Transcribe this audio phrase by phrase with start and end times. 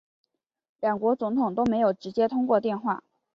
[0.79, 3.03] 两国总统都没有直接通过电话